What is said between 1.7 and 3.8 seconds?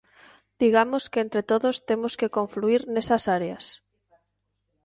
temos que confluír nesas áreas.